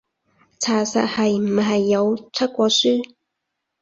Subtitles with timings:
[0.59, 3.13] 查實係唔係有出過書？